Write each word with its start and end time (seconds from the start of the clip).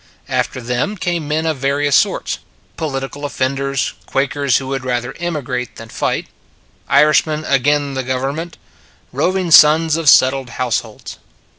After 0.29 0.59
them 0.59 0.97
came 0.97 1.27
men 1.27 1.45
of 1.45 1.57
various 1.59 1.95
sorts: 1.95 2.39
political 2.75 3.23
offenders; 3.23 3.93
Quakers 4.07 4.57
who 4.57 4.65
would 4.65 4.83
rather 4.83 5.13
emigrate 5.19 5.75
than 5.75 5.89
fight; 5.89 6.25
Irishmen" 6.89 7.45
ag 7.45 7.67
in 7.67 7.93
the 7.93 8.01
government"; 8.01 8.57
roving 9.11 9.51
sons 9.51 9.97
of 9.97 10.09
settled 10.09 10.49
households. 10.57 11.19